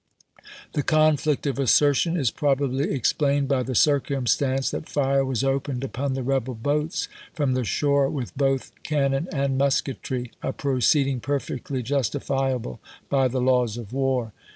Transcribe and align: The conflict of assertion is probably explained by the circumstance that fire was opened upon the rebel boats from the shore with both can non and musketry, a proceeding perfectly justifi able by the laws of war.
The 0.73 0.81
conflict 0.81 1.45
of 1.45 1.59
assertion 1.59 2.17
is 2.17 2.31
probably 2.31 2.89
explained 2.89 3.47
by 3.47 3.61
the 3.61 3.75
circumstance 3.75 4.71
that 4.71 4.89
fire 4.89 5.23
was 5.23 5.43
opened 5.43 5.83
upon 5.83 6.15
the 6.15 6.23
rebel 6.23 6.55
boats 6.55 7.07
from 7.33 7.53
the 7.53 7.63
shore 7.63 8.09
with 8.09 8.35
both 8.35 8.71
can 8.81 9.11
non 9.11 9.27
and 9.31 9.59
musketry, 9.59 10.31
a 10.41 10.53
proceeding 10.53 11.19
perfectly 11.19 11.83
justifi 11.83 12.51
able 12.55 12.79
by 13.09 13.27
the 13.27 13.41
laws 13.41 13.77
of 13.77 13.93
war. 13.93 14.33